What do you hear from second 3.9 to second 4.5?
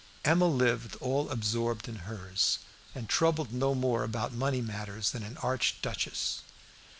about